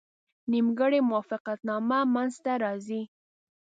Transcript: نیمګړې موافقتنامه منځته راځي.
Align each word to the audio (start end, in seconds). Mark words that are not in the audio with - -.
نیمګړې 0.51 0.99
موافقتنامه 1.09 1.99
منځته 2.13 2.53
راځي. 2.63 3.01